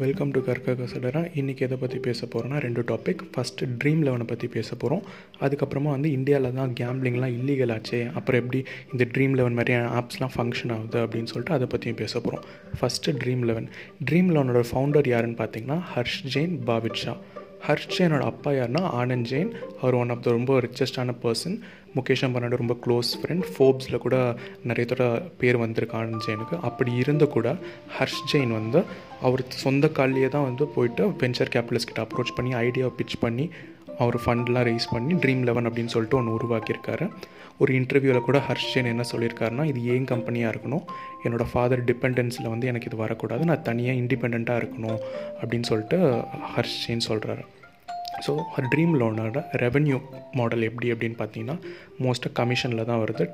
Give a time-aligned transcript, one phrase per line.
[0.00, 4.48] Welcome to கற்க கசடரா இன்றைக்கி எதை பற்றி பேச போகிறோன்னா ரெண்டு டாபிக் ஃபஸ்ட்டு ட்ரீம் லெவனை பற்றி
[4.48, 5.02] பேச போகிறோம்
[5.40, 8.10] அதுக்கப்புறமா வந்து இந்தியாவில் தான் கேம்லிங்லாம் இல்லீகல் ஆச்சு.
[8.14, 12.44] அப்புறம் எப்படி இந்த ட்ரீம் லெவன் மாதிரியான ஆப்ஸ்லாம் ஃபங்க்ஷன் ஆகுது அப்படின்னு சொல்லிட்டு அதை பற்றியும் பேச போகிறோம்
[12.80, 13.68] ஃபஸ்ட்டு ட்ரீம் லெவன்
[14.10, 17.14] ட்ரீம் லெவனோட ஃபவுண்டர் யாருன்னு பார்த்தீங்கன்னா ஹர்ஷ் ஜெயின் பாபிட் ஷா.
[17.60, 19.50] ஹர்ஷ் ஜெயினோட அப்பா யாருன்னா ஆனந்த் ஜெயின்
[19.80, 21.56] அவர் ஒன் ஆஃப் த ரொம்ப ரிச்சஸ்டான பர்சன்
[21.94, 24.16] முகேஷ் அம்பானோட ரொம்ப க்ளோஸ் ஃப்ரெண்ட் ஃபோர்ப்ஸில் கூட
[24.64, 27.50] நிறைய தடவை பேர் வந்திருக்கு ஆனந்த் ஜெயினுக்கு அப்படி இருந்த கூட
[27.96, 28.80] ஹர்ஷ் ஜெயின் வந்து
[29.22, 33.46] அவர் சொந்த காலிலேயே தான் வந்து போயிட்டு வெஞ்சர் கேபிட்டலிஸ்ட் கிட்ட அப்ரோச் பண்ணி ஐடியாவை பிச் பண்ணி
[34.02, 37.06] அவர் ஃபண்ட்லாம் ரைஸ் பண்ணி ட்ரீம் லெவன் அப்படின்னு சொல்லிட்டு ஒன்று உருவாக்கியிருக்காரு.
[37.62, 40.84] ஒரு இன்டர்வியூவில் கூட ஹர்ஷ் ஜெயின் என்ன சொல்லியிருக்காருன்னா இது ஏன் கம்பெனியாக இருக்கணும்?
[41.24, 43.42] என்னோடய ஃபாதர் டிபெண்டன்ஸில் வந்து எனக்கு இது வரக்கூடாது.
[43.50, 45.00] நான் தனியாக இண்டிபெண்ட்டாக இருக்கணும்
[45.40, 45.98] அப்படின்னு சொல்லிட்டு
[46.54, 47.44] ஹர்ஷ் ஜெயின் சொல்கிறாரு
[48.24, 48.32] ஸோ
[48.72, 49.98] ட்ரீம் லோனோட ரெவென்யூ
[50.38, 51.56] மாடல் எப்படி அப்படின்னு பார்த்தீங்கன்னா
[52.04, 53.24] மோஸ்ட்டாக கமிஷனில் தான் வருது.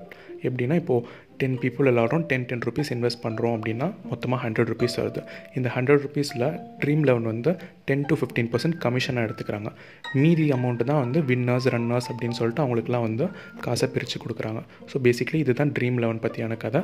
[0.47, 1.07] எப்படின்னா இப்போது
[1.41, 5.21] டென் பீப்புள் எல்லோரும் டென் டென் ருபீஸ் இன்வெஸ்ட் பண்ணுறோம் அப்படின்னா மொத்தமாக ஹண்ட்ரட் ருபீஸ் வருது.
[5.59, 6.45] இந்த ஹண்ட்ரட் ருபீஸில்
[6.83, 7.51] ட்ரீம் லெவன் வந்து
[7.89, 9.71] டென் டு ஃபிஃப்டீன் பர்சன்ட் கமிஷனாக எடுத்துக்கிறாங்க.
[10.23, 13.27] மீதி அமௌண்ட்டு தான் வந்து வின்னர்ஸ் ரன்னர்ஸ் அப்படின்னு சொல்லிட்டு அவங்களுக்குலாம் வந்து
[13.67, 14.63] காசை பிரித்து கொடுக்குறாங்க.
[14.93, 16.83] ஸோ பேசிக்கலி இதுதான் ட்ரீம் லெவன் பற்றியான கதை.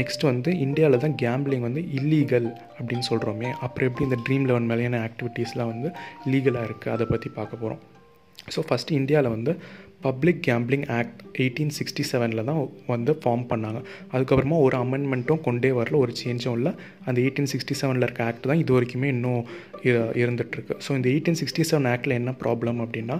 [0.00, 5.00] நெக்ஸ்ட் வந்து இந்தியாவில் தான் கேம்பிளிங் வந்து இல்லீகல் அப்படின்னு சொல்கிறோமே அப்புறம் எப்படி இந்த ட்ரீம் லெவன் மேலேயான
[5.08, 5.90] ஆக்டிவிட்டீஸ்லாம் வந்து
[6.32, 7.82] லீகலாக இருக்குது அதை பற்றி பார்க்க போகிறோம்
[8.54, 9.52] ஸோ ஃபஸ்ட்டு இந்தியாவில் வந்து
[10.06, 12.58] public gambling act eighteen sixty செவனில் தான்
[12.92, 13.78] வந்து ஃபார்ம் பண்ணாங்க.
[14.14, 16.72] அதுக்கப்புறமா ஒரு அமெண்ட்மெண்ட்டும் கொண்டே வரல ஒரு சேஞ்சும் இல்லை.
[17.08, 19.42] அந்த எயிட்டீன் சிக்ஸ்டி செவனில் இருக்க ஆக்ட் தான் இது வரைக்குமே இன்னும்
[20.22, 23.16] இருந்துகிட்ருக்கு ஸோ இந்த எயிட்டீன் சிக்ஸ்டி செவன் ஆக்டில் என்ன ப்ராப்ளம் அப்படின்னா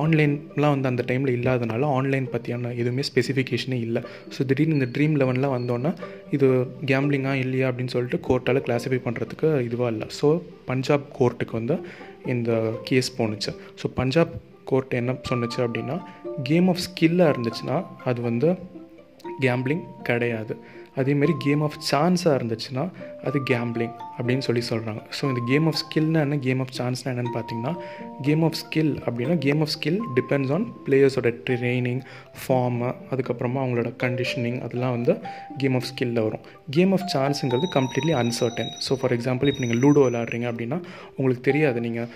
[0.00, 4.02] ஆன்லைன்லாம் வந்து அந்த டைமில் இல்லாதனால ஆன்லைன் பற்றியான எதுவுமே ஸ்பெசிஃபிகேஷனே இல்லை.
[4.34, 5.92] ஸோ திடீர்னு இந்த ட்ரீம் லெவனில் வந்தோன்னா
[6.36, 6.48] இது
[6.92, 10.08] கேம்லிங்காக இல்லையா அப்படின்னு சொல்லிட்டு கோர்ட்டால் கிளாஸிஃபை பண்ணுறதுக்கு இதுவாக இல்லை.
[10.20, 10.28] ஸோ
[10.70, 11.76] பஞ்சாப் கோர்ட்டுக்கு வந்து
[12.34, 12.52] இந்த
[12.90, 13.52] கேஸ் போணுச்சு.
[13.80, 14.34] ஸோ பஞ்சாப்
[14.68, 15.96] கோர்ட் என்ன சொன்னுச்சு அப்படின்னா
[16.42, 18.50] கேம் ஆஃப் ஸ்கில்லாக இருந்துச்சுன்னா அது வந்து
[19.44, 20.54] கேம்பிளிங் கிடையாது.
[21.00, 22.84] அதேமாரி கேம் ஆஃப் சான்ஸாக இருந்துச்சுன்னா
[23.26, 26.36] அது கேம்பிளிங் அப்படின்னு சொல்லி சொல்கிறாங்க ஸோ இந்த கேம் ஆஃப் ஸ்கில்னா என்ன?
[26.46, 27.72] கேம் ஆஃப் சான்ஸ்னால் என்னென்னு பார்த்தீங்கன்னா
[28.26, 32.00] கேம் ஆஃப் ஸ்கில் அப்படின்னா game of skill depends on பிளேயர்ஸோட training
[32.40, 35.14] form அதுக்கப்புறமா அவங்களோட கண்டிஷனிங் அதெல்லாம் வந்து
[35.62, 36.44] கேம் ஆஃப் ஸ்கில்லில் வரும்.
[36.78, 40.80] Game of சான்ஸுங்கிறது completely uncertain so for example இப்போ நீங்கள் லூடோ விளாட்றீங்க அப்படின்னா
[41.18, 41.78] உங்களுக்கு தெரியாது.
[41.86, 42.10] நீங்கள்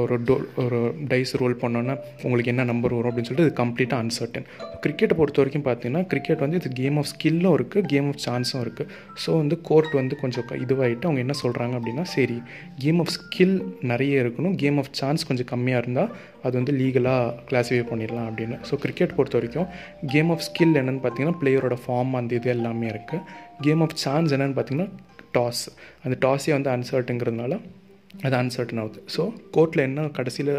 [0.00, 0.80] ஒரு டோ ஒரு
[1.12, 1.94] டைஸ் ரோல் பண்ணோன்னா
[2.24, 4.46] உங்களுக்கு என்ன நம்பர் வரும் அப்படின்னு சொல்லிட்டு இது கம்ப்ளீட்டாக அன்சர்டன்
[4.84, 8.88] கிரிக்கெட்டை பொறுத்த வரைக்கும் பார்த்தீங்கன்னா கிரிக்கெட் வந்து இது கேம் ஆஃப் ஸ்கில்லும் இருக்குது கேம் ஆஃப் சான்ஸும் இருக்குது
[9.24, 12.38] ஸோ வந்து கோர்ட் வந்து கொஞ்சம் இதுவாகிட்டு அவங்க என்ன சொல்கிறாங்க அப்படின்னா சரி
[12.84, 13.56] கேம் ஆஃப் ஸ்கில்
[13.92, 16.10] நிறைய இருக்கணும் கேம் ஆஃப் சான்ஸ் கொஞ்சம் கம்மியாக இருந்தால்
[16.44, 18.56] அது வந்து லீகலாக கிளாஸிஃபை பண்ணிடலாம் அப்படின்னு.
[18.68, 19.68] ஸோ கிரிக்கெட் பொறுத்த வரைக்கும்
[20.14, 23.22] கேம் ஆஃப் ஸ்கில் என்னென்னு பார்த்தீங்கன்னா பிளேயரோட ஃபார்ம் அந்த இது எல்லாமே இருக்குது
[23.66, 24.90] கேம் ஆஃப் சான்ஸ் என்னென்னு பார்த்தீங்கன்னா
[25.36, 25.62] டாஸ்
[26.04, 27.54] அந்த டாஸே வந்து அன்சர்ட்டுங்கிறதுனால
[28.26, 28.98] அது அன்சர்டன் ஆகுது.
[29.14, 29.22] ஸோ
[29.54, 30.50] கோர்ட்டில் என்ன கடைசியில்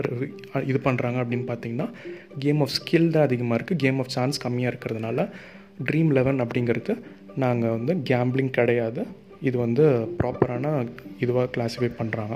[0.71, 1.87] இது பண்ணுறாங்க அப்படின்னு பார்த்தீங்கன்னா
[2.43, 5.25] கேம் ஆஃப் ஸ்கில் தான் அதிகமாக இருக்குது கேம் ஆஃப் சான்ஸ் கம்மியாக இருக்கிறதுனால
[5.89, 6.95] ட்ரீம் லெவன் அப்படிங்கிறது
[7.43, 9.03] நாங்கள் வந்து கேம்பிளிங் கிடையாது.
[9.49, 9.85] இது வந்து
[10.19, 10.67] ப்ராப்பரான
[11.23, 12.35] இதுவாக கிளாஸிஃபை பண்ணுறாங்க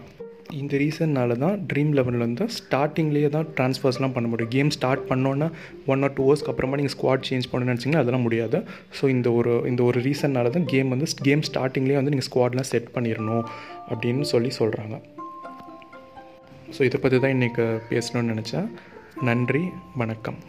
[0.60, 4.52] இந்த ரீசன்னால தான் ட்ரீம் லெவனில் வந்து ஸ்டார்டிங்லேயே தான் ட்ரான்ஸ்ஃபர்ஸ்லாம் பண்ண முடியும்.
[4.56, 5.48] கேம் ஸ்டார்ட் பண்ணோன்னா
[5.94, 8.60] ஒன் ஆர் டூ ஹவர்ஸ்க்கு அப்புறமா நீங்கள் ஸ்குவாட் சேஞ்ச் பண்ணணும்னு நினச்சிங்கன்னா அதெல்லாம் முடியாது.
[9.00, 12.90] ஸோ இந்த ஒரு இந்த ஒரு ரீசன்னால தான் கேம் வந்து கேம் ஸ்டார்டிங்லேயே வந்து நீங்கள் ஸ்குவாட்லாம் செட்
[12.98, 13.46] பண்ணிடணும்
[13.92, 14.98] அப்படின்னு சொல்லி சொல்கிறாங்க
[16.76, 18.70] ஸோ இதை பற்றி தான் இன்றைக்கி பேசணும்னு நினச்சேன்.
[19.30, 19.64] நன்றி
[20.02, 20.40] வணக்கம்.